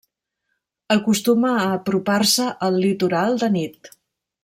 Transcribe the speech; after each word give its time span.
Acostuma 0.95 1.51
a 1.57 1.67
apropar-se 1.75 2.49
al 2.71 2.81
litoral 2.89 3.41
de 3.45 3.55
nit. 3.61 3.97